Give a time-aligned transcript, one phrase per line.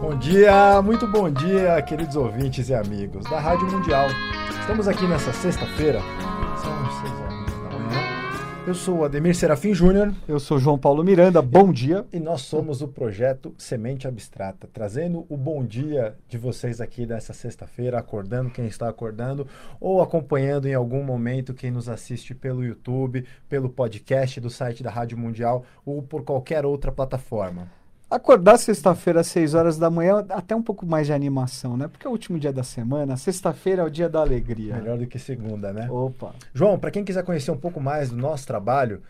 [0.00, 4.06] Bom dia, muito bom dia, queridos ouvintes e amigos da Rádio Mundial.
[4.60, 6.00] Estamos aqui nessa sexta-feira,
[6.62, 8.66] são seis horas da manhã.
[8.66, 10.12] Eu sou o Ademir Serafim Júnior.
[10.28, 12.04] Eu sou João Paulo Miranda, bom dia.
[12.12, 17.32] E nós somos o projeto Semente Abstrata, trazendo o bom dia de vocês aqui nessa
[17.32, 19.46] sexta-feira, acordando quem está acordando,
[19.80, 24.90] ou acompanhando em algum momento quem nos assiste pelo YouTube, pelo podcast do site da
[24.90, 27.75] Rádio Mundial ou por qualquer outra plataforma.
[28.08, 31.88] Acordar sexta-feira às 6 horas da manhã, até um pouco mais de animação, né?
[31.88, 34.76] Porque é o último dia da semana, sexta-feira é o dia da alegria.
[34.76, 35.90] Melhor do que segunda, né?
[35.90, 36.32] Opa.
[36.54, 39.02] João, para quem quiser conhecer um pouco mais do nosso trabalho,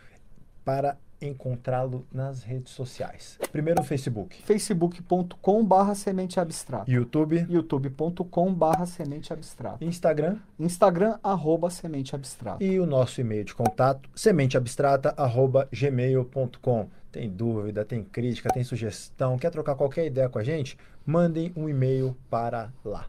[0.65, 3.39] para encontrá-lo nas redes sociais.
[3.53, 4.43] Primeiro no Facebook.
[4.43, 6.91] facebook.com barra semente abstrata.
[6.91, 7.47] YouTube.
[7.49, 9.85] youtube.com barra semente abstrata.
[9.85, 10.37] Instagram.
[10.59, 12.63] Instagram, arroba semente abstrata.
[12.63, 16.89] E o nosso e-mail de contato, sementeabstrata, arroba gmail.com.
[17.17, 20.77] Tem dúvida, tem crítica, tem sugestão, quer trocar qualquer ideia com a gente?
[21.07, 23.09] Mandem um e-mail para lá.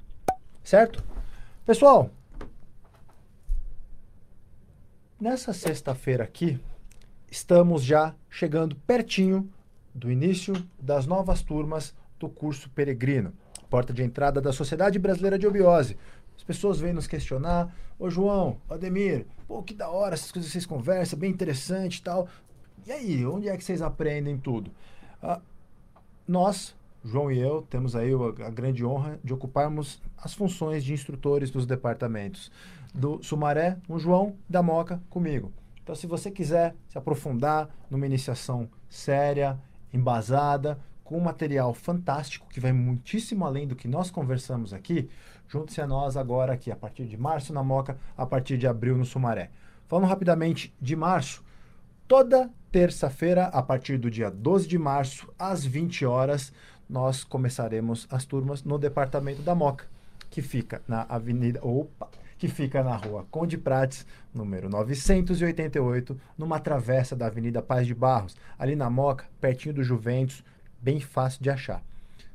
[0.64, 1.04] Certo?
[1.66, 2.10] Pessoal,
[5.20, 6.58] nessa sexta-feira aqui,
[7.30, 9.52] estamos já chegando pertinho
[9.94, 13.34] do início das novas turmas do curso Peregrino,
[13.70, 15.98] porta de entrada da Sociedade Brasileira de Obiose.
[16.38, 20.54] As pessoas vêm nos questionar, ô João, Ademir, pô, que da hora essas coisas que
[20.54, 22.30] vocês conversam, bem interessante e tal.
[22.88, 24.72] E aí, onde é que vocês aprendem tudo?
[25.22, 25.42] Ah,
[26.26, 30.94] nós, João e eu, temos aí a, a grande honra de ocuparmos as funções de
[30.94, 32.50] instrutores dos departamentos.
[32.96, 35.52] Do Sumaré, o João, da Moca, comigo.
[35.84, 39.60] Então, se você quiser se aprofundar numa iniciação séria,
[39.94, 45.10] embasada, com um material fantástico, que vai muitíssimo além do que nós conversamos aqui,
[45.50, 48.96] junte-se a nós agora aqui, a partir de março na Moca, a partir de abril
[48.96, 49.52] no Sumaré.
[49.88, 51.44] Falando rapidamente de março,
[52.08, 56.54] toda terça-feira, a partir do dia 12 de março, às 20 horas,
[56.88, 59.88] nós começaremos as turmas no departamento da Moca,
[60.30, 61.60] que fica na Avenida.
[61.64, 62.08] Opa!
[62.38, 68.38] que fica na rua Conde Prates, número 988, numa travessa da Avenida Paz de Barros,
[68.60, 70.44] ali na Moca, pertinho do Juventus,
[70.80, 71.82] bem fácil de achar.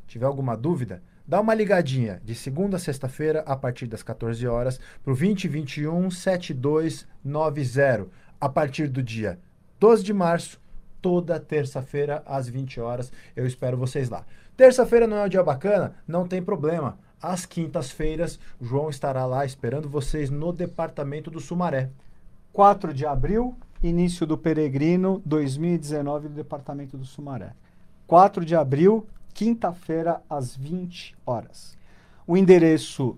[0.09, 4.81] Tiver alguma dúvida, dá uma ligadinha de segunda a sexta-feira, a partir das 14 horas,
[5.05, 8.09] para o 2021 7290,
[8.41, 9.39] a partir do dia
[9.83, 10.61] 12 de março,
[11.01, 13.11] toda terça-feira, às 20 horas.
[13.35, 14.25] Eu espero vocês lá.
[14.57, 15.97] Terça-feira não é um dia bacana?
[16.07, 21.91] Não tem problema às quintas-feiras, João estará lá esperando vocês no departamento do Sumaré.
[22.53, 27.53] 4 de abril, início do Peregrino 2019 do departamento do Sumaré.
[28.07, 29.05] 4 de abril,
[29.35, 31.77] quinta-feira, às 20 horas.
[32.25, 33.17] O endereço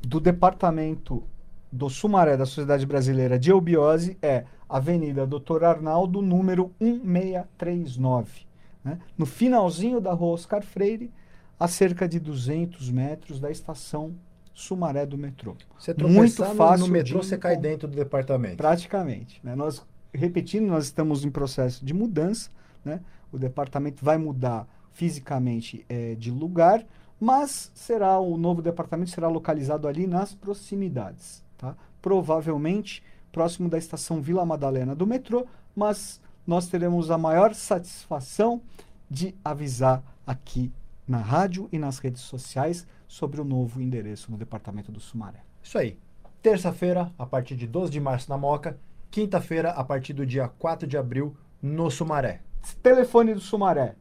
[0.00, 1.22] do departamento
[1.70, 8.46] do Sumaré da Sociedade Brasileira de Eubiose é Avenida Doutor Arnaldo, número 1639.
[8.84, 9.00] Né?
[9.18, 11.12] No finalzinho da rua Oscar Freire,
[11.58, 14.14] a cerca de 200 metros da estação
[14.54, 15.56] Sumaré do metrô.
[15.78, 18.56] Você Muito fácil no metrô, você cai dentro do departamento.
[18.56, 19.40] Praticamente.
[19.42, 19.54] Né?
[19.56, 22.50] Nós, repetindo, nós estamos em processo de mudança.
[22.84, 23.00] Né?
[23.32, 26.84] O departamento vai mudar fisicamente é, de lugar,
[27.18, 31.44] mas será o novo departamento será localizado ali nas proximidades.
[31.56, 31.76] Tá?
[32.02, 33.02] Provavelmente
[33.32, 38.60] próximo da estação Vila Madalena do metrô, mas nós teremos a maior satisfação
[39.08, 40.72] de avisar aqui
[41.06, 45.40] na rádio e nas redes sociais sobre o novo endereço no departamento do Sumaré.
[45.62, 45.98] Isso aí.
[46.40, 48.78] Terça-feira, a partir de 12 de março na Moca.
[49.10, 52.40] Quinta-feira, a partir do dia 4 de abril, no Sumaré.
[52.82, 53.96] Telefone do Sumaré.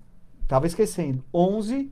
[0.48, 1.24] Tava esquecendo.
[1.34, 1.92] 11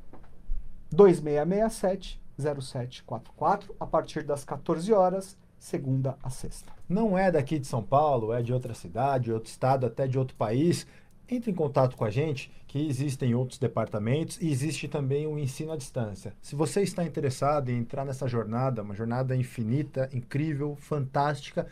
[0.92, 6.72] 2667 0744 a partir das 14 horas, segunda a sexta.
[6.88, 10.36] Não é daqui de São Paulo, é de outra cidade, outro estado, até de outro
[10.36, 10.88] país
[11.30, 15.72] entre em contato com a gente, que existem outros departamentos e existe também o ensino
[15.72, 16.34] à distância.
[16.42, 21.68] Se você está interessado em entrar nessa jornada, uma jornada infinita, incrível, fantástica,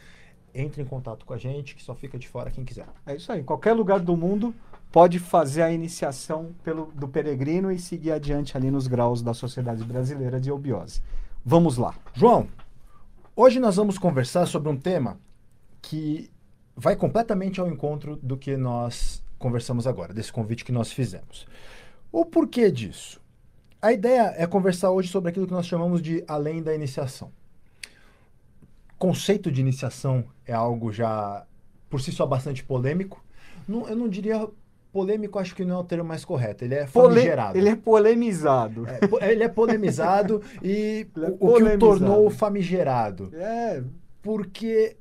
[0.54, 2.88] entre em contato com a gente, que só fica de fora quem quiser.
[3.06, 3.44] É isso aí.
[3.44, 4.54] Qualquer lugar do mundo
[4.92, 9.84] pode fazer a iniciação pelo, do peregrino e seguir adiante ali nos graus da Sociedade
[9.84, 11.02] Brasileira de Obiose.
[11.44, 11.94] Vamos lá.
[12.14, 12.48] João,
[13.36, 15.20] hoje nós vamos conversar sobre um tema
[15.82, 16.32] que
[16.76, 21.46] vai completamente ao encontro do que nós conversamos agora, desse convite que nós fizemos.
[22.12, 23.22] O porquê disso?
[23.82, 27.32] A ideia é conversar hoje sobre aquilo que nós chamamos de além da iniciação.
[28.98, 31.46] Conceito de iniciação é algo já
[31.90, 33.24] por si só bastante polêmico.
[33.68, 34.48] Não, eu não diria
[34.96, 36.64] polêmico, acho que não é o termo mais correto.
[36.64, 37.52] Ele é famigerado.
[37.52, 38.88] Pole, ele é polemizado.
[39.20, 43.30] É, ele é polemizado e é o, o que o tornou famigerado.
[43.36, 43.84] É.
[44.24, 44.96] Porque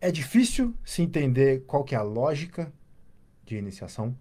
[0.00, 2.72] é difícil se entender qual que é a lógica
[3.44, 4.16] de iniciação.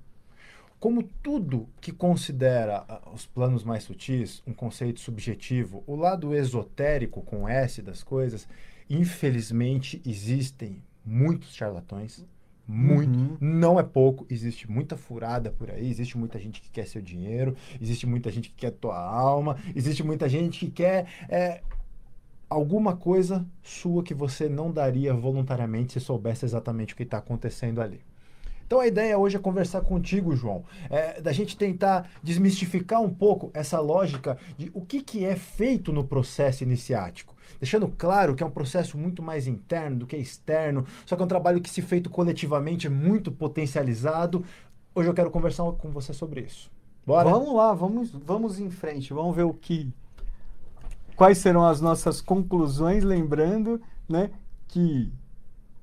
[0.80, 7.22] como tudo que considera ah, os planos mais sutis um conceito subjetivo, o lado esotérico
[7.22, 8.48] com S das coisas,
[8.90, 12.26] infelizmente existem muitos charlatões.
[12.66, 13.38] Muito, Uhum.
[13.42, 17.56] não é pouco, existe muita furada por aí, existe muita gente que quer seu dinheiro,
[17.82, 21.62] existe muita gente que quer tua alma, existe muita gente que quer é,
[22.50, 27.82] alguma coisa sua que você não daria voluntariamente se soubesse exatamente o que está acontecendo
[27.82, 28.00] ali.
[28.66, 33.52] Então a ideia hoje é conversar contigo, João, é, da gente tentar desmistificar um pouco
[33.54, 37.33] essa lógica de o que, que é feito no processo iniciático.
[37.60, 41.26] Deixando claro que é um processo muito mais interno do que externo, só que é
[41.26, 44.44] um trabalho que, se feito coletivamente, é muito potencializado.
[44.94, 46.72] Hoje eu quero conversar com você sobre isso.
[47.06, 47.30] Bora?
[47.30, 49.92] Vamos lá, vamos, vamos em frente, vamos ver o que.
[51.16, 53.80] Quais serão as nossas conclusões, lembrando,
[54.10, 54.32] né,
[54.68, 55.12] que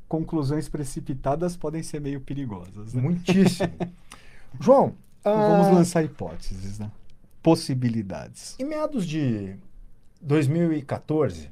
[0.08, 2.94] conclusões precipitadas podem ser meio perigosas.
[2.94, 3.00] Né?
[3.00, 3.72] Muitíssimo.
[4.58, 6.90] João, Vamos ah, lançar hipóteses, né?
[7.42, 8.56] Possibilidades.
[8.58, 9.56] Em meados de
[10.20, 11.50] 2014,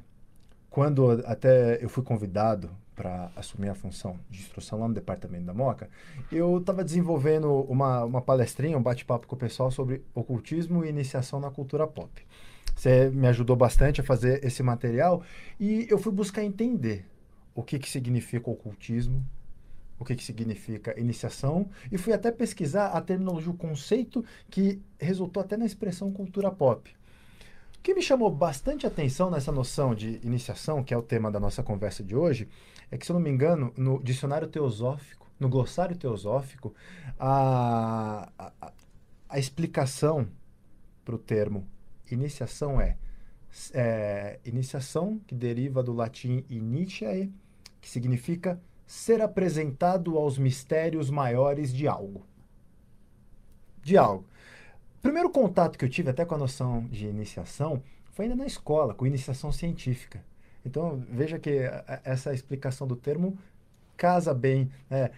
[0.69, 5.53] quando até eu fui convidado para assumir a função de instrução lá no departamento da
[5.53, 5.89] Moca,
[6.29, 11.39] eu estava desenvolvendo uma, uma palestrinha, um bate-papo com o pessoal sobre ocultismo e iniciação
[11.39, 12.11] na cultura pop.
[12.75, 15.23] Você me ajudou bastante a fazer esse material
[15.59, 17.05] e eu fui buscar entender
[17.55, 19.25] o que, que significa ocultismo,
[19.97, 25.41] o que, que significa iniciação, e fui até pesquisar a terminologia, o conceito que resultou
[25.41, 26.93] até na expressão cultura pop.
[27.79, 31.39] O que me chamou bastante atenção nessa noção de iniciação, que é o tema da
[31.39, 32.47] nossa conversa de hoje,
[32.91, 36.75] é que, se eu não me engano, no dicionário teosófico, no glossário teosófico,
[37.17, 38.73] a, a,
[39.29, 40.27] a explicação
[41.05, 41.65] para o termo
[42.11, 42.97] iniciação é,
[43.73, 47.31] é iniciação, que deriva do latim initiae,
[47.79, 52.25] que significa ser apresentado aos mistérios maiores de algo.
[53.81, 54.25] De algo.
[54.99, 57.81] O primeiro contato que eu tive até com a noção de iniciação
[58.11, 60.21] foi ainda na escola, com iniciação científica.
[60.65, 63.37] Então, veja que a- essa explicação do termo
[63.95, 65.09] casa bem, né?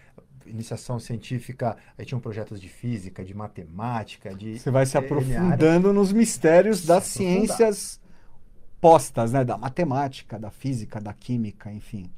[0.45, 6.13] Iniciação científica, aí tinham projetos de física, de matemática, de Você vai se aprofundando nos
[6.13, 7.99] mistérios das ciências
[8.79, 9.43] postas, né?
[9.43, 12.09] Da matemática, da física, da química, enfim.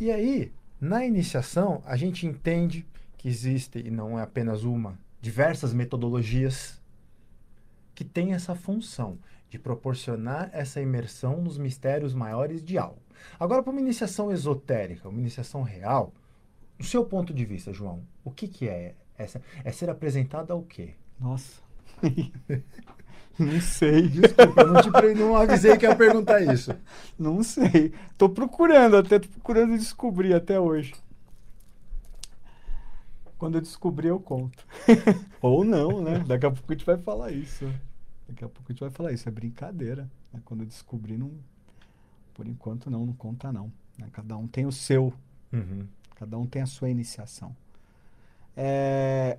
[0.00, 2.84] E aí, na iniciação, a gente entende
[3.16, 6.77] que existe, e não é apenas uma, diversas metodologias
[7.98, 9.18] que têm essa função
[9.50, 13.02] de proporcionar essa imersão nos mistérios maiores de algo.
[13.40, 16.12] Agora, para uma iniciação esotérica, uma iniciação real,
[16.78, 19.42] do seu ponto de vista, João, o que, que é essa?
[19.64, 20.90] É ser apresentada ao quê?
[21.18, 21.60] Nossa.
[23.36, 24.06] Não sei.
[24.06, 26.72] Desculpa, eu não, te, não avisei que ia perguntar isso.
[27.18, 27.92] Não sei.
[28.16, 30.94] Tô procurando, até tô procurando descobrir até hoje.
[33.36, 34.64] Quando eu descobrir, eu conto.
[35.42, 36.24] Ou não, né?
[36.26, 37.68] Daqui a pouco a gente vai falar isso.
[38.28, 39.28] Daqui a pouco a gente vai falar isso.
[39.28, 40.08] É brincadeira.
[40.32, 40.40] né?
[40.44, 41.32] Quando eu descobrir, não.
[42.34, 43.72] Por enquanto, não, não conta, não.
[43.98, 44.08] né?
[44.12, 45.12] Cada um tem o seu.
[45.52, 45.86] Uhum.
[46.14, 47.54] Cada um tem a sua iniciação.
[48.56, 49.38] É,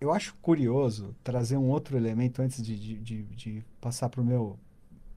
[0.00, 4.24] Eu acho curioso trazer um outro elemento antes de, de, de- de passar para o
[4.24, 4.58] meu,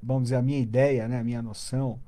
[0.01, 1.99] vamos dizer, a minha ideia, né, a minha noção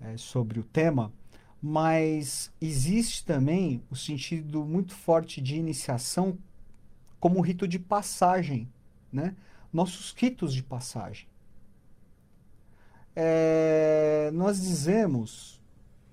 [0.00, 1.12] é, sobre o tema,
[1.60, 6.38] mas existe também o sentido muito forte de iniciação
[7.20, 8.68] como rito de passagem,
[9.12, 9.34] né?
[9.72, 11.26] Nossos ritos de passagem.
[13.14, 15.60] É, nós dizemos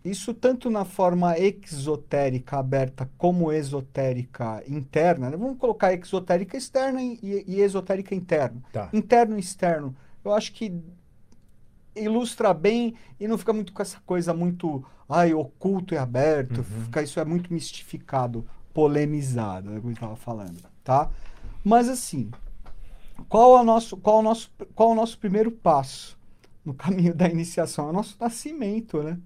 [0.04, 5.30] isso tanto na forma exotérica aberta como esotérica interna.
[5.30, 5.38] né?
[5.38, 8.62] Vamos colocar exotérica externa e, e esotérica interna.
[8.72, 8.90] Tá.
[8.94, 9.96] Interno e externo.
[10.24, 10.74] Eu acho que
[11.96, 16.60] ilustra bem e não fica muito com essa coisa muito ai, oculto e aberto.
[16.60, 16.84] Uhum.
[16.86, 21.10] Fica, isso é muito mistificado, polemizado, é o que eu estava falando, tá?
[21.64, 22.30] Mas assim,
[23.28, 26.18] qual o nosso, qual o nosso, qual o nosso primeiro passo
[26.64, 27.88] no caminho da iniciação?
[27.88, 29.20] É o nosso nascimento, né?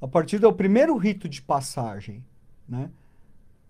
[0.00, 2.24] A partir do primeiro rito de passagem,
[2.68, 2.90] né?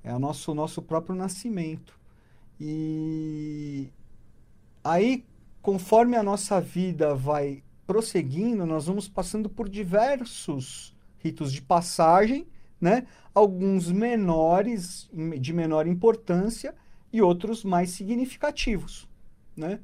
[0.04, 1.98] É o nosso, nosso próprio nascimento.
[2.60, 3.88] E
[4.82, 5.24] aí,
[5.60, 12.46] conforme a nossa vida vai prosseguindo, nós vamos passando por diversos ritos de passagem,
[12.80, 13.06] né?
[13.34, 15.08] Alguns menores,
[15.40, 16.74] de menor importância,
[17.12, 19.06] e outros mais significativos,
[19.56, 19.80] né?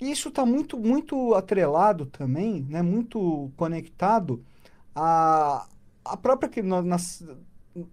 [0.00, 2.82] E isso está muito, muito atrelado também, né?
[2.82, 4.44] Muito conectado
[4.94, 5.66] a,
[6.04, 7.24] a própria que nós, nós,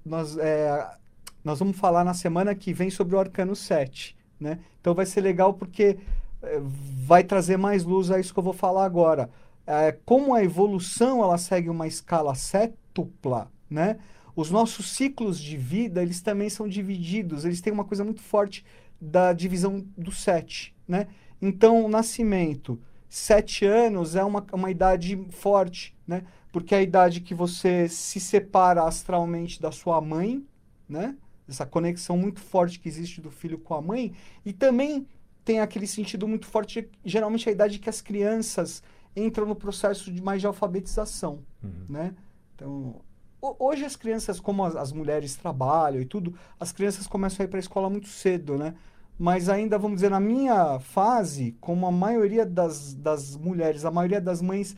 [0.06, 0.98] nós, é,
[1.44, 4.60] nós vamos falar na semana que vem sobre o Arcano 7, né?
[4.80, 5.98] Então vai ser legal porque
[6.42, 6.62] é,
[7.06, 9.30] vai trazer mais luz a isso que eu vou falar agora.
[9.68, 14.00] É, como a evolução ela segue uma escala sétupla, né?
[14.36, 18.66] Os nossos ciclos de vida, eles também são divididos, eles têm uma coisa muito forte
[19.00, 21.08] da divisão do sete, né?
[21.42, 26.24] Então, o nascimento, sete anos é uma, uma idade forte, né?
[26.52, 30.46] Porque é a idade que você se separa astralmente da sua mãe,
[30.88, 31.16] né?
[31.48, 34.14] Essa conexão muito forte que existe do filho com a mãe.
[34.46, 35.06] E também
[35.44, 38.82] tem aquele sentido muito forte, geralmente a idade que as crianças
[39.16, 41.86] entram no processo de mais de alfabetização, uhum.
[41.90, 42.16] né?
[42.56, 43.02] Então,
[43.42, 47.50] hoje as crianças, como as, as, mulheres trabalham e tudo, as crianças começam a ir
[47.50, 48.74] para a escola muito cedo, né?
[49.18, 54.20] Mas ainda, vamos dizer, na minha fase, como a maioria das, das mulheres, a maioria
[54.20, 54.76] das mães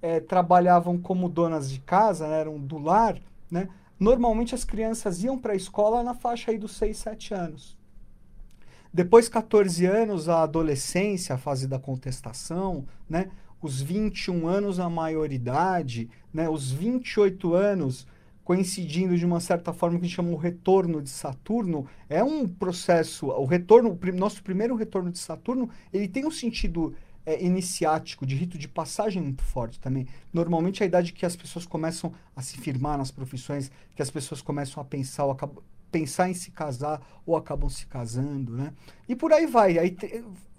[0.00, 2.40] é, trabalhavam como donas de casa, né?
[2.40, 3.18] eram do lar,
[3.50, 3.68] né?
[3.98, 7.76] Normalmente as crianças iam para a escola na faixa aí dos 6, 7 anos.
[8.92, 13.30] Depois, 14 anos, a adolescência, a fase da contestação, né?
[13.60, 16.48] os 21 anos, a maioridade, né?
[16.48, 18.06] os 28 anos,
[18.48, 22.48] coincidindo de uma certa forma que a gente chama o retorno de Saturno, é um
[22.48, 26.94] processo, o retorno, o nosso primeiro retorno de Saturno, ele tem um sentido
[27.26, 30.08] é, iniciático, de rito de passagem muito forte também.
[30.32, 34.10] Normalmente é a idade que as pessoas começam a se firmar nas profissões, que as
[34.10, 35.62] pessoas começam a pensar ou acabam,
[35.92, 38.72] pensar em se casar ou acabam se casando, né?
[39.06, 39.78] E por aí vai.
[39.78, 39.94] Aí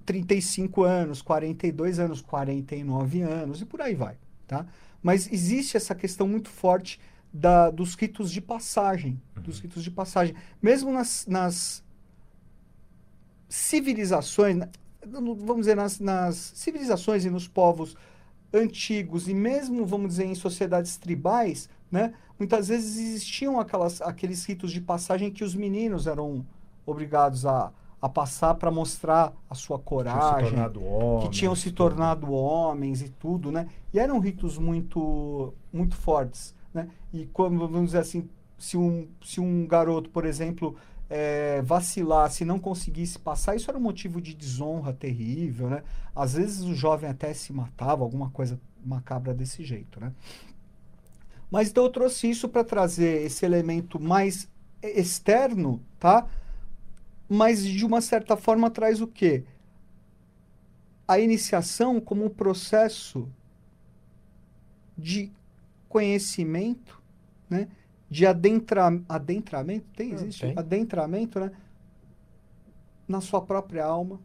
[0.06, 4.16] 35 anos, 42 anos, 49 anos e por aí vai,
[4.46, 4.68] tá?
[5.02, 7.00] Mas existe essa questão muito forte
[7.32, 9.44] da, dos ritos de passagem, uhum.
[9.44, 10.36] dos ritos de passagem.
[10.62, 11.84] Mesmo nas, nas
[13.48, 14.58] civilizações,
[15.06, 17.96] vamos dizer, nas, nas civilizações e nos povos
[18.54, 22.14] antigos e mesmo, vamos dizer, em sociedades tribais, né?
[22.38, 26.46] Muitas vezes existiam aquelas, aqueles ritos de passagem que os meninos eram
[26.86, 27.72] obrigados a,
[28.02, 33.52] a passar para mostrar a sua coragem, homens, que tinham se tornado homens e tudo,
[33.52, 33.68] né?
[33.94, 36.90] E eram ritos muito muito fortes, né?
[37.14, 40.76] E como vamos dizer assim, se um se um garoto, por exemplo,
[41.10, 45.84] é, vacilasse não conseguisse passar, isso era um motivo de desonra terrível, né?
[46.16, 50.14] Às vezes o jovem até se matava, alguma coisa macabra desse jeito, né?
[51.50, 54.48] Mas então eu trouxe isso para trazer esse elemento mais
[54.84, 56.28] externo, tá?
[57.28, 59.44] Mas de uma certa forma traz o quê?
[61.08, 63.28] A iniciação como um processo
[64.96, 65.32] de
[65.90, 67.02] conhecimento,
[67.50, 67.68] né?
[68.10, 70.42] De adentra, adentramento, tem, existe?
[70.42, 70.58] Tem.
[70.58, 71.52] Adentramento, né?
[73.08, 74.20] Na sua própria alma,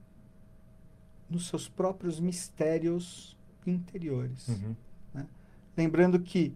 [1.28, 4.46] nos seus próprios mistérios interiores.
[4.48, 4.76] Uhum.
[5.12, 5.26] Né?
[5.76, 6.54] Lembrando que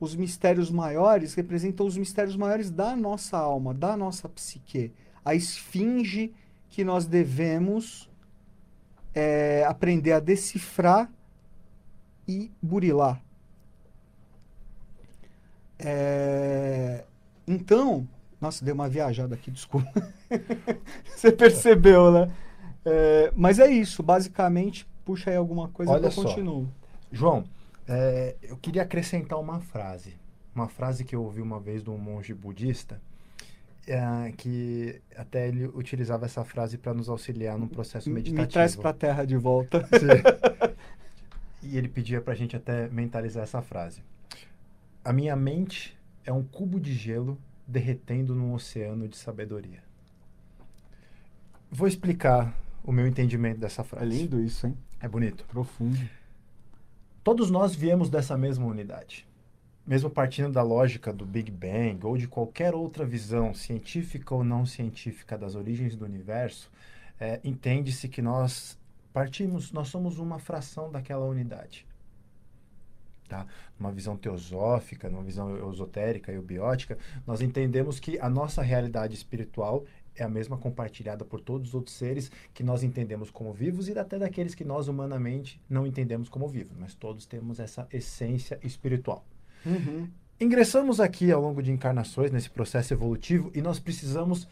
[0.00, 4.92] os mistérios maiores representam os mistérios maiores da nossa alma, da nossa psique.
[5.24, 6.32] A esfinge
[6.68, 8.08] que nós devemos
[9.14, 11.10] é, aprender a decifrar
[12.26, 13.22] e burilar.
[15.78, 17.04] É,
[17.46, 18.06] então,
[18.40, 19.90] nossa, deu uma viajada aqui, desculpa.
[21.04, 22.32] Você percebeu, né?
[22.84, 26.68] É, mas é isso, basicamente, puxa aí alguma coisa Olha que eu continuo.
[27.10, 27.44] João,
[27.86, 30.16] é, eu queria acrescentar uma frase.
[30.54, 33.00] Uma frase que eu ouvi uma vez de um monge budista,
[33.86, 38.42] é, que até ele utilizava essa frase para nos auxiliar num processo meditativo.
[38.42, 39.88] Me traz para a terra de volta.
[41.62, 44.02] e ele pedia para a gente até mentalizar essa frase.
[45.08, 49.82] A minha mente é um cubo de gelo derretendo num oceano de sabedoria.
[51.70, 54.04] Vou explicar o meu entendimento dessa frase.
[54.04, 54.76] É lindo isso, hein?
[55.00, 55.46] É bonito.
[55.46, 55.98] Profundo.
[57.24, 59.26] Todos nós viemos dessa mesma unidade.
[59.86, 64.66] Mesmo partindo da lógica do Big Bang ou de qualquer outra visão científica ou não
[64.66, 66.70] científica das origens do universo,
[67.18, 68.78] é, entende-se que nós
[69.10, 71.87] partimos, nós somos uma fração daquela unidade.
[73.28, 73.46] Tá?
[73.78, 79.84] Numa visão teosófica, numa visão esotérica e biótica, nós entendemos que a nossa realidade espiritual
[80.16, 83.98] é a mesma compartilhada por todos os outros seres que nós entendemos como vivos e
[83.98, 89.24] até daqueles que nós humanamente não entendemos como vivos, mas todos temos essa essência espiritual.
[89.64, 90.08] Uhum.
[90.40, 94.48] Ingressamos aqui ao longo de encarnações nesse processo evolutivo e nós precisamos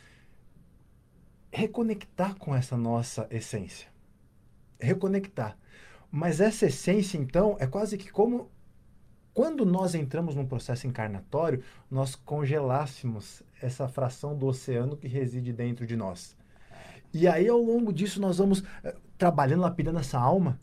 [1.50, 3.88] reconectar com essa nossa essência.
[4.78, 5.56] Reconectar.
[6.10, 8.50] Mas essa essência, então, é quase que como
[9.36, 15.86] quando nós entramos num processo encarnatório, nós congelássemos essa fração do oceano que reside dentro
[15.86, 16.34] de nós.
[17.12, 18.64] E aí, ao longo disso, nós vamos uh,
[19.18, 20.58] trabalhando, lapidando essa alma,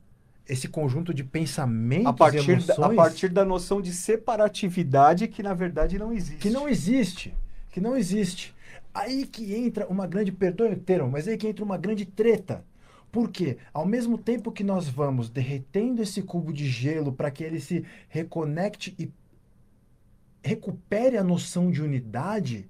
[0.50, 2.66] esse conjunto de pensamentos a partir emoções.
[2.66, 6.40] Da, a partir da noção de separatividade que, na verdade, não existe.
[6.40, 7.32] Que não existe.
[7.70, 8.56] Que não existe.
[8.92, 12.66] Aí que entra uma grande, perdoe o termo, mas aí que entra uma grande treta
[13.14, 17.62] porque, ao mesmo tempo que nós vamos derretendo esse cubo de gelo para que ele
[17.62, 19.12] se reconecte e
[20.44, 22.68] recupere a noção de unidade,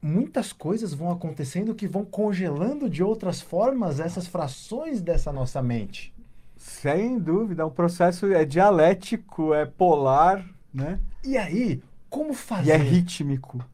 [0.00, 6.14] muitas coisas vão acontecendo que vão congelando de outras formas essas frações dessa nossa mente.
[6.54, 11.00] Sem dúvida, o processo é dialético, é polar, né?
[11.24, 12.68] E aí, como fazer?
[12.68, 13.64] E é rítmico.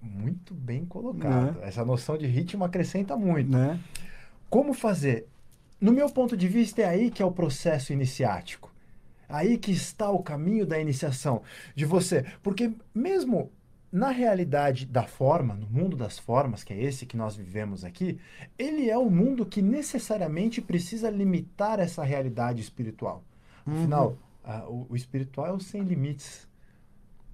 [0.00, 1.56] Muito bem colocado.
[1.56, 1.66] Né?
[1.68, 3.50] Essa noção de ritmo acrescenta muito.
[3.50, 3.78] Né?
[4.48, 5.26] Como fazer?
[5.80, 8.72] No meu ponto de vista, é aí que é o processo iniciático.
[9.28, 11.42] Aí que está o caminho da iniciação
[11.74, 12.24] de você.
[12.42, 13.50] Porque mesmo
[13.90, 18.18] na realidade da forma, no mundo das formas, que é esse que nós vivemos aqui,
[18.58, 23.22] ele é o mundo que necessariamente precisa limitar essa realidade espiritual.
[23.64, 24.86] Afinal, uhum.
[24.86, 26.46] o, o espiritual é o sem limites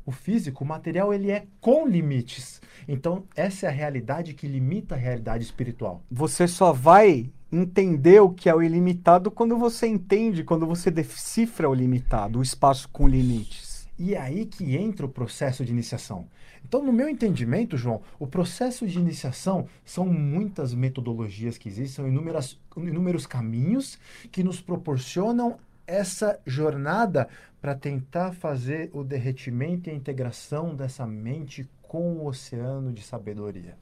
[0.04, 2.60] o físico, o material, ele é com limites.
[2.86, 6.02] Então, essa é a realidade que limita a realidade espiritual.
[6.10, 11.68] Você só vai entender o que é o ilimitado quando você entende, quando você decifra
[11.68, 13.86] o limitado, o espaço com limites.
[13.98, 16.26] E é aí que entra o processo de iniciação.
[16.64, 22.08] Então, no meu entendimento, João, o processo de iniciação são muitas metodologias que existem, são
[22.08, 23.98] inúmeras, inúmeros caminhos
[24.30, 27.28] que nos proporcionam essa jornada
[27.62, 33.78] para tentar fazer o derretimento e a integração dessa mente com o oceano de sabedoria.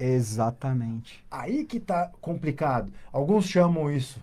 [0.00, 1.24] Exatamente.
[1.30, 2.92] Aí que está complicado.
[3.12, 4.20] Alguns chamam isso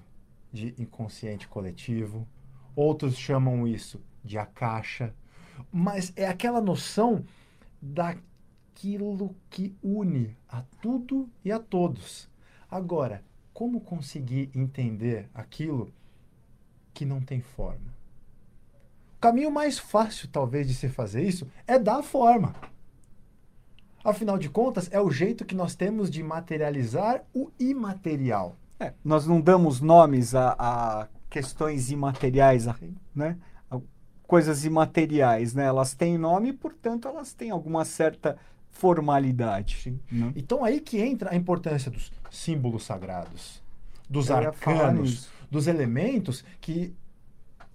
[0.51, 2.27] de inconsciente coletivo,
[2.75, 5.15] outros chamam isso de akasha,
[5.71, 7.23] mas é aquela noção
[7.81, 12.29] daquilo que une a tudo e a todos.
[12.69, 15.93] Agora, como conseguir entender aquilo
[16.93, 18.00] que não tem forma?
[19.21, 22.55] O caminho mais fácil, talvez, de se fazer isso é dar forma.
[24.03, 28.55] Afinal de contas, é o jeito que nós temos de materializar o imaterial.
[28.79, 32.75] É, nós não damos nomes a, a questões imateriais, a,
[33.13, 33.37] né?
[33.69, 33.79] A
[34.23, 35.65] coisas imateriais, né?
[35.65, 38.39] Elas têm nome e, portanto, elas têm alguma certa
[38.71, 40.01] formalidade.
[40.11, 40.33] Né?
[40.35, 43.61] Então aí que entra a importância dos símbolos sagrados,
[44.09, 46.95] dos arcanos, dos elementos que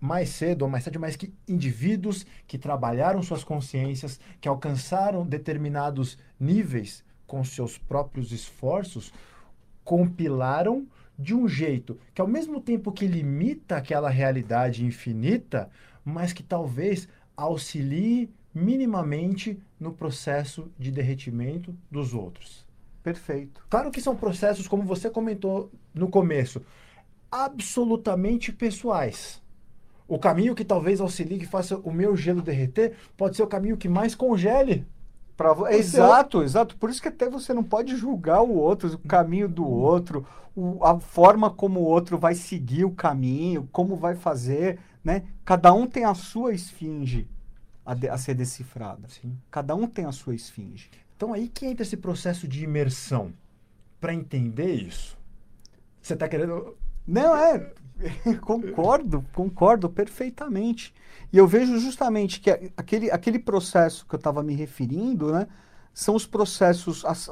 [0.07, 6.17] mais cedo ou mais tarde, mas que indivíduos que trabalharam suas consciências, que alcançaram determinados
[6.39, 9.13] níveis com seus próprios esforços,
[9.85, 10.87] compilaram
[11.19, 15.69] de um jeito que, ao mesmo tempo que limita aquela realidade infinita,
[16.05, 22.65] mas que talvez auxilie minimamente no processo de derretimento dos outros.
[23.03, 23.65] Perfeito.
[23.69, 26.63] Claro que são processos, como você comentou no começo,
[27.31, 29.43] absolutamente pessoais.
[30.09, 33.77] O caminho que talvez auxilie que faça o meu gelo derreter pode ser o caminho
[33.77, 34.87] que mais congele.
[35.37, 36.77] Pra, exato, exato.
[36.77, 40.83] Por isso que até você não pode julgar o outro, o caminho do outro, o,
[40.83, 45.25] a forma como o outro vai seguir o caminho, como vai fazer, né?
[45.45, 47.29] Cada um tem a sua esfinge
[47.85, 49.09] a, de, a ser decifrada.
[49.09, 49.37] Sim.
[49.51, 50.89] Cada um tem a sua esfinge.
[51.17, 53.33] Então aí que entra esse processo de imersão
[54.01, 55.19] para entender isso.
[56.01, 57.73] Você está querendo não, é.
[58.43, 60.95] concordo, concordo perfeitamente.
[61.33, 65.47] E eu vejo justamente que aquele, aquele processo que eu estava me referindo, né,
[65.93, 67.29] são os processos, as,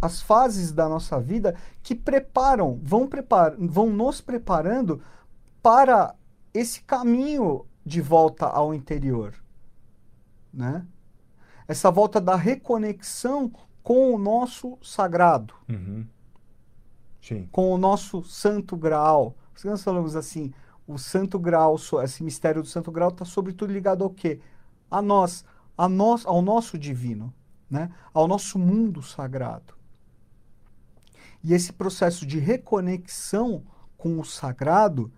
[0.00, 5.00] as fases da nossa vida que preparam, vão, prepar, vão nos preparando
[5.62, 6.14] para
[6.52, 9.34] esse caminho de volta ao interior.
[10.52, 10.84] Né?
[11.68, 15.54] Essa volta da reconexão com o nosso sagrado.
[15.68, 16.06] Uhum.
[17.50, 18.76] Com o nosso santo
[19.62, 19.72] grau.
[19.72, 20.52] Nós falamos assim,
[20.86, 24.40] o santo grau, esse mistério do santo grau está sobretudo ligado ao quê?
[24.90, 25.44] A nós,
[25.76, 27.32] a nós, ao nosso divino,
[27.68, 27.90] né?
[28.14, 29.74] ao nosso mundo sagrado.
[31.42, 33.62] E esse processo de reconexão
[33.96, 35.12] com o sagrado,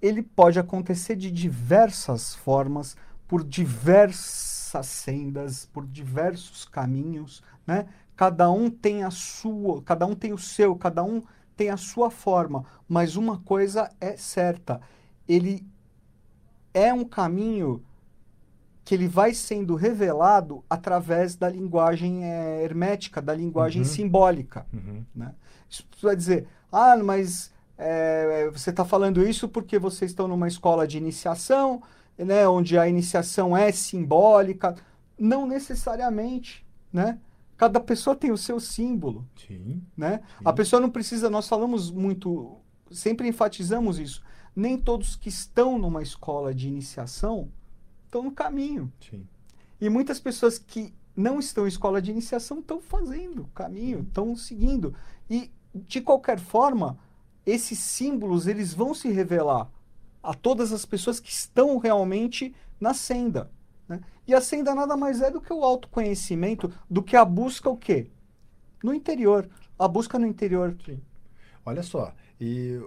[0.00, 7.86] ele pode acontecer de diversas formas, por diversas sendas, por diversos caminhos, né?
[8.16, 11.22] Cada um tem a sua, cada um tem o seu, cada um
[11.56, 14.80] tem a sua forma, mas uma coisa é certa,
[15.28, 15.66] ele
[16.72, 17.82] é um caminho
[18.84, 23.88] que ele vai sendo revelado através da linguagem é, hermética, da linguagem uhum.
[23.88, 24.66] simbólica.
[24.72, 25.04] Uhum.
[25.14, 25.34] Né?
[25.70, 30.86] Isso vai dizer, ah, mas é, você está falando isso porque vocês estão numa escola
[30.86, 31.82] de iniciação,
[32.18, 34.76] né, onde a iniciação é simbólica.
[35.18, 37.18] Não necessariamente, né?
[37.56, 39.26] Cada pessoa tem o seu símbolo.
[39.46, 39.82] Sim.
[39.96, 40.18] Né?
[40.18, 40.44] Sim.
[40.44, 42.58] A pessoa não precisa, nós falamos muito,
[42.90, 44.22] sempre enfatizamos isso.
[44.54, 47.48] Nem todos que estão numa escola de iniciação
[48.04, 48.92] estão no caminho.
[49.10, 49.26] Sim.
[49.80, 54.34] E muitas pessoas que não estão em escola de iniciação estão fazendo o caminho, estão
[54.34, 54.94] seguindo.
[55.30, 56.98] E, de qualquer forma,
[57.46, 59.70] esses símbolos eles vão se revelar
[60.22, 63.50] a todas as pessoas que estão realmente na senda.
[63.88, 64.00] Né?
[64.26, 67.76] E a senda nada mais é do que o autoconhecimento, do que a busca o
[67.76, 68.08] quê?
[68.82, 69.48] No interior.
[69.78, 70.76] A busca no interior.
[70.84, 71.00] Sim.
[71.66, 72.78] Olha só, e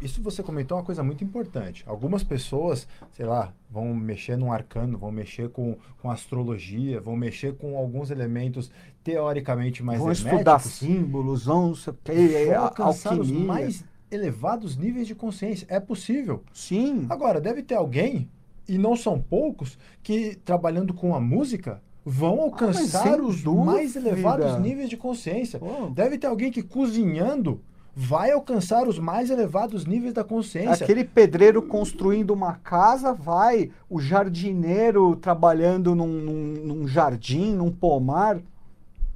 [0.00, 1.84] isso você comentou uma coisa muito importante.
[1.86, 7.54] Algumas pessoas, sei lá, vão mexer num arcano, vão mexer com, com astrologia, vão mexer
[7.56, 8.70] com alguns elementos
[9.04, 13.46] teoricamente mais Vão herméticos, estudar símbolos, vão sei o quê, vão alcançar os alquimia.
[13.46, 15.66] mais elevados níveis de consciência.
[15.68, 16.42] É possível.
[16.54, 17.06] Sim.
[17.10, 18.30] Agora, deve ter alguém,
[18.68, 23.64] e não são poucos, que trabalhando com a música vão alcançar sem os dúvida.
[23.64, 25.58] mais elevados níveis de consciência.
[25.58, 25.86] Pô.
[25.94, 27.60] Deve ter alguém que cozinhando
[27.94, 30.84] vai alcançar os mais elevados níveis da consciência.
[30.84, 38.38] Aquele pedreiro construindo uma casa vai, o jardineiro trabalhando num, num- num jardim, num pomar,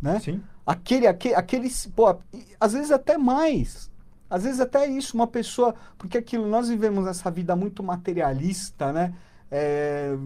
[0.01, 0.19] né?
[0.19, 0.41] Sim.
[0.67, 2.17] Aquele, aquele, aquele, pô,
[2.59, 3.91] às vezes até mais.
[4.29, 9.13] Às vezes até isso, uma pessoa, porque aquilo, nós vivemos essa vida muito materialista, né?
[9.53, 10.17] É,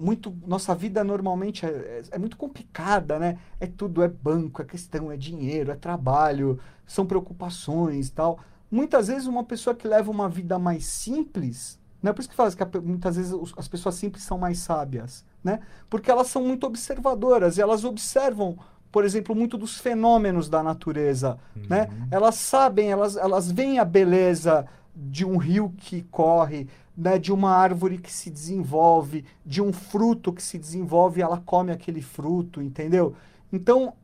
[0.00, 3.38] muito, nossa vida normalmente é, é- é muito complicada, né?
[3.60, 8.38] É tudo, é banco, é questão, é dinheiro, é trabalho, são preocupações tal.
[8.70, 12.36] Muitas vezes uma pessoa que leva uma vida mais simples, não é por isso que
[12.36, 15.60] fala que a muitas vezes os- as pessoas simples são mais sábias, né?
[15.90, 18.56] Porque elas são muito observadoras e elas observam,
[18.92, 21.88] por exemplo, muito dos fenômenos da natureza, né?
[22.10, 26.68] Elas sabem, elas, elas veem a beleza de um rio que corre,
[26.98, 31.40] né, de uma árvore que se desenvolve, de um fruto que se desenvolve e ela
[31.46, 33.14] come aquele fruto, entendeu?
[33.52, 33.94] Então,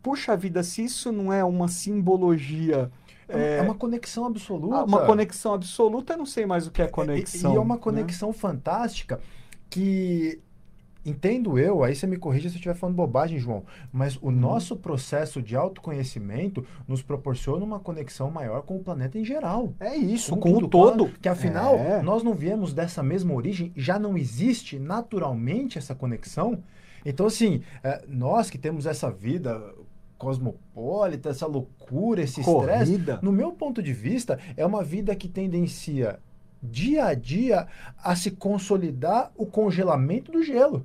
[0.00, 2.88] puxa vida, se isso não é uma simbologia,
[3.28, 4.84] É, é uma conexão absoluta.
[4.84, 7.50] uma conexão absoluta, eu não sei mais o que é conexão.
[7.50, 7.80] E, e é uma né?
[7.80, 9.20] conexão fantástica
[9.68, 10.40] que
[11.04, 14.76] entendo eu, aí você me corrija se eu estiver falando bobagem, João, mas o nosso
[14.76, 19.72] processo de autoconhecimento nos proporciona uma conexão maior com o planeta em geral.
[19.80, 21.08] É isso, com com, o todo.
[21.20, 22.02] Que afinal, É.
[22.02, 26.62] nós não viemos dessa mesma origem, já não existe naturalmente essa conexão.
[27.04, 29.58] Então, assim, é, nós que temos essa vida
[30.18, 32.42] cosmopolita, essa loucura, esse
[32.76, 36.18] estresse, no meu ponto de vista, é uma vida que tendencia
[36.62, 37.66] dia a dia
[38.04, 40.84] a se consolidar o congelamento do gelo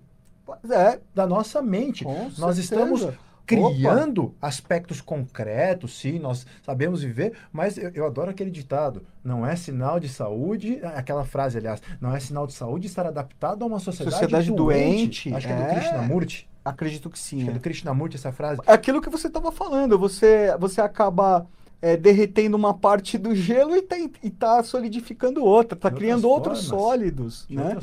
[0.69, 2.03] é, da nossa mente.
[2.03, 2.61] com Nós certeza.
[2.61, 3.07] estamos
[3.45, 9.55] criando aspectos concretos, sim, nós sabemos viver, mas eu, eu adoro aquele ditado, não é
[9.55, 13.79] sinal de saúde, aquela frase, aliás, não é sinal de saúde estar adaptado a uma
[13.79, 15.75] sociedade, Sociedade doente, Acho que é do é.
[15.75, 16.49] Krishnamurti.
[16.63, 17.37] Acredito que sim.
[17.37, 17.57] Acho que é é.
[17.57, 18.59] do Krishnamurti essa frase.
[18.65, 21.45] É aquilo que você estava falando, você, você acaba
[21.81, 26.27] é, derretendo uma parte do gelo e tá, e tá solidificando outra, tá De criando
[26.29, 27.73] outros sólidos, né?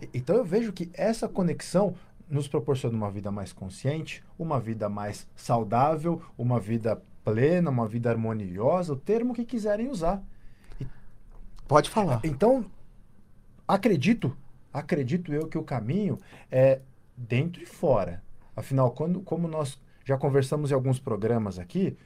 [0.00, 1.94] E- Então eu vejo que essa conexão
[2.28, 8.10] nos proporciona uma vida mais consciente, uma vida mais saudável, uma vida plena, uma vida
[8.10, 10.22] harmoniosa, o termo que quiserem usar.
[11.68, 12.20] Pode falar.
[12.24, 12.64] Então,
[13.66, 14.36] acredito,
[14.72, 16.18] acredito eu que o caminho
[16.50, 16.80] é
[17.16, 18.22] dentro e fora.
[18.56, 21.96] Afinal, quando, como nós já conversamos em alguns programas aqui,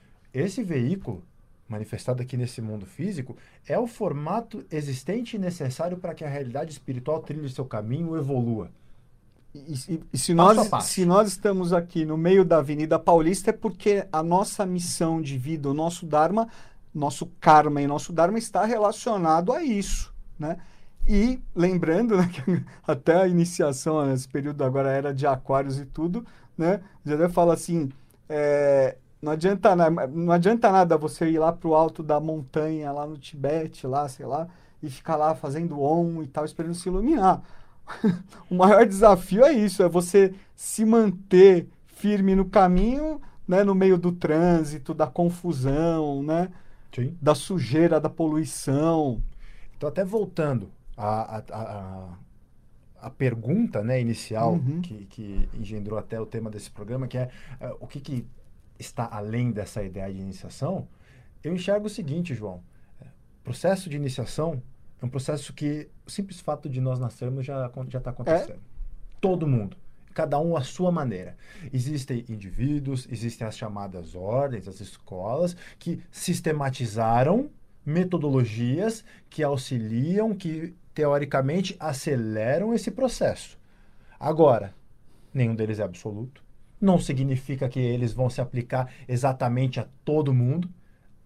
[0.41, 1.23] esse veículo
[1.69, 6.71] manifestado aqui nesse mundo físico é o formato existente e necessário para que a realidade
[6.71, 8.71] espiritual trilhe seu caminho e evolua.
[9.55, 10.89] E, e- e se, Passo nós, passo.
[10.93, 15.37] se nós estamos aqui no meio da Avenida Paulista é porque a nossa missão de
[15.39, 16.49] vida, o nosso Dharma,
[16.95, 20.59] nosso karma e nosso Dharma está relacionado a isso, né?
[21.09, 22.43] E lembrando né, que
[22.87, 26.25] até a iniciação, nesse período agora era de aquários e tudo,
[26.57, 26.81] né?
[27.05, 27.89] Já fala assim,
[28.29, 29.75] é, não, adianta,
[30.09, 34.27] não adianta nada você ir lá pro alto da montanha, lá no Tibete, lá, sei
[34.27, 34.49] lá,
[34.83, 37.43] e ficar lá fazendo on e tal, esperando se iluminar.
[38.51, 43.97] o maior desafio é isso, é você se manter firme no caminho, né, no meio
[43.97, 46.51] do trânsito, da confusão, né,
[46.95, 47.17] Sim.
[47.21, 49.23] da sujeira, da poluição.
[49.77, 52.09] Então, até voltando à, à,
[53.01, 54.81] à, pergunta né, inicial Uhum.
[54.81, 58.27] que, que engendrou até o tema desse programa, que é eh, o que, que
[58.79, 60.89] está além dessa ideia de iniciação,
[61.43, 62.63] eu enxergo o seguinte, João.
[63.45, 64.63] processo de iniciação
[65.01, 68.61] é um processo que o simples fato de nós nascermos já já está acontecendo.
[69.21, 69.77] Todo mundo.
[70.15, 71.37] Cada um à sua maneira.
[71.73, 77.51] Existem indivíduos, existem as chamadas ordens, as escolas, que sistematizaram
[77.85, 83.59] metodologias que auxiliam, que teoricamente aceleram esse processo.
[84.19, 84.75] Agora,
[85.33, 86.43] nenhum deles é absoluto.
[86.81, 90.69] Não significa que eles vão se aplicar exatamente a todo mundo.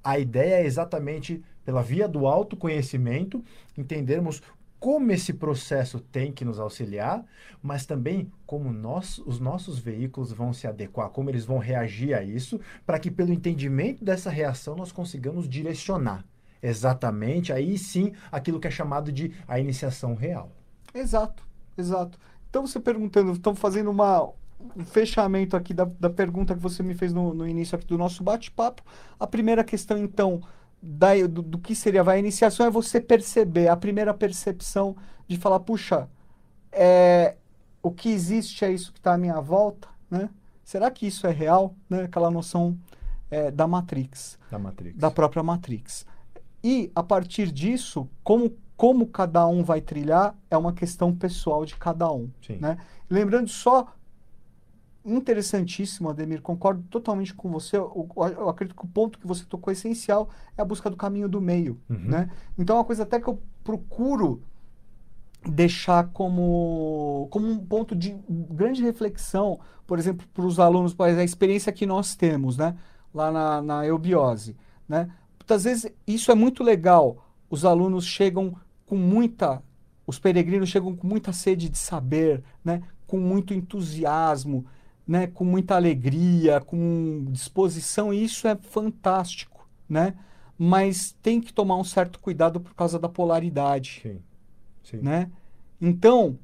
[0.03, 3.45] A ideia é exatamente, pela via do autoconhecimento,
[3.77, 4.43] entendermos
[4.79, 7.23] como esse processo tem que nos auxiliar,
[7.63, 12.23] mas também como nós, os nossos veículos vão se adequar, como eles vão reagir a
[12.23, 16.25] isso, para que pelo entendimento dessa reação nós consigamos direcionar
[16.63, 20.51] exatamente aí sim aquilo que é chamado de a iniciação real.
[20.95, 22.19] Exato, exato.
[22.49, 24.29] Então, você perguntando, estão fazendo uma,
[24.77, 27.99] um fechamento aqui da, da pergunta que você me fez no, no início aqui do
[27.99, 28.83] nosso bate-papo.
[29.19, 30.43] A primeira questão, então,
[30.83, 34.97] da, do, do que seria vai, a iniciação é você perceber, a primeira percepção
[35.27, 36.09] de falar, puxa,
[36.73, 37.37] é,
[37.83, 40.31] o que existe é isso que está à minha volta, né?
[40.65, 41.75] Será que isso é real?
[41.89, 42.05] Né?
[42.05, 42.79] Aquela noção
[43.31, 44.39] é, da Matrix.
[44.51, 44.97] Da Matrix.
[44.97, 46.07] Da própria Matrix.
[46.63, 51.75] E, a partir disso, como, como cada um vai trilhar é uma questão pessoal de
[51.77, 52.31] cada um.
[52.47, 52.59] Sim.
[52.59, 52.79] Né?
[53.09, 53.89] Lembrando só,
[55.05, 57.77] interessantíssimo, Ademir, concordo totalmente com você.
[57.77, 61.29] Eu, eu acredito que o ponto que você tocou essencial é a busca do caminho
[61.29, 61.81] do meio.
[61.89, 61.99] Uhum.
[61.99, 62.31] Né?
[62.59, 64.43] Então, é uma coisa até que eu procuro
[65.49, 71.25] deixar como, como um ponto de grande reflexão, por exemplo, para os alunos, exemplo, a
[71.25, 72.77] experiência que nós temos, né?
[73.13, 74.57] lá na, na eubiose.
[74.89, 75.11] Né?
[75.39, 77.27] Muitas vezes isso é muito legal.
[77.49, 78.55] Os alunos chegam
[78.87, 79.63] com muita,
[80.07, 82.83] os peregrinos chegam com muita sede de saber, né?
[83.07, 84.67] com muito entusiasmo,
[85.07, 85.27] né?
[85.27, 89.69] com muita alegria, com disposição, e isso é fantástico.
[89.89, 90.15] Né?
[90.57, 94.01] Mas tem que tomar um certo cuidado por causa da polaridade.
[94.03, 94.21] Sim.
[94.83, 94.99] Sim.
[94.99, 95.31] Né?
[95.81, 96.39] Então,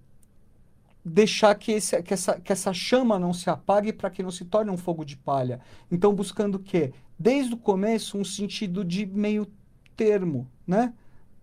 [1.04, 4.44] deixar que, esse, que, essa, que essa chama não se apague para que não se
[4.44, 5.60] torne um fogo de palha.
[5.90, 6.92] Então, buscando o quê?
[7.16, 9.46] Desde o começo, um sentido de meio
[9.96, 10.92] termo, né?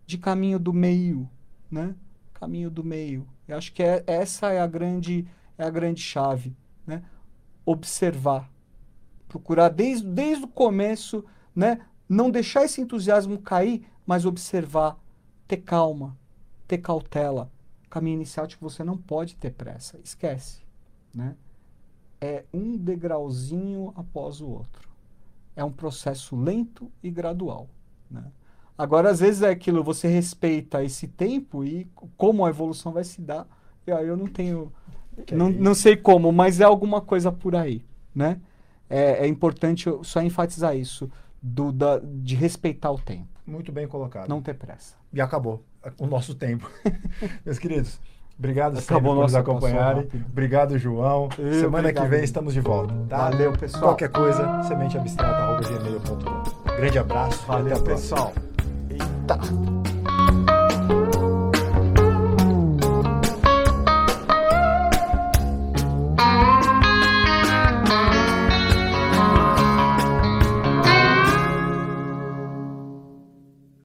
[0.05, 1.29] De caminho do meio,
[1.71, 1.95] né?
[2.33, 3.25] Caminho do meio.
[3.47, 5.25] Eu acho que é, essa é a grande,
[5.57, 6.53] é a grande chave?
[7.65, 8.49] Observar.
[9.27, 11.23] Procurar desde, desde o começo,
[11.55, 11.79] né?
[12.07, 14.97] Não deixar esse entusiasmo cair, mas observar,
[15.47, 16.17] ter calma,
[16.67, 17.51] ter cautela,
[17.89, 19.99] caminho que você não pode ter pressa.
[20.03, 20.61] Esquece.
[21.13, 21.35] Né?
[22.19, 24.89] É um degrauzinho após o outro.
[25.55, 27.69] É um processo lento e gradual.
[28.09, 28.23] Né?
[28.75, 31.85] Agora, às vezes é aquilo, você respeita esse tempo e
[32.17, 33.47] como a evolução vai se dar,
[33.85, 34.73] eu não tenho.
[35.31, 37.83] Não, não sei como, mas é alguma coisa por aí.
[38.13, 38.37] Né?
[38.89, 41.09] É, é importante só enfatizar isso,
[41.41, 43.27] do, da, de respeitar o tempo.
[43.45, 44.29] Muito bem colocado.
[44.29, 44.95] Não ter pressa.
[45.11, 45.63] E acabou
[45.99, 46.69] o nosso tempo.
[47.45, 47.99] Meus queridos,
[48.37, 50.07] obrigado Acabou sempre por nos acompanharem.
[50.29, 51.27] Obrigado, João.
[51.37, 52.05] Eu, Semana obrigado.
[52.05, 52.93] que vem estamos de volta.
[53.09, 53.29] Tá?
[53.29, 53.83] Valeu, pessoal.
[53.83, 56.75] Qualquer coisa, sementeabstrata.gmail.com.
[56.77, 57.45] Grande abraço.
[57.45, 58.33] Valeu, pessoal.
[58.89, 59.72] Eita!